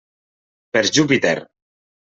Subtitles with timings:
[0.77, 1.37] Per Júpiter!